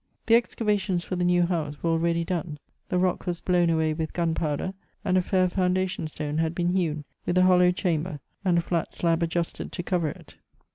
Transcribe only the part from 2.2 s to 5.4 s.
done; the rock was blown away with gunpowder; and a